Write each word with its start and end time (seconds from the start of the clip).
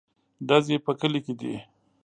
_ډزې 0.47 0.77
په 0.85 0.91
کلي 0.99 1.19
کې 1.25 1.33
دي. 1.39 1.55